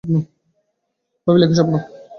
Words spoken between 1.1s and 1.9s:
ভাবিল, এ কি স্বপ্ন।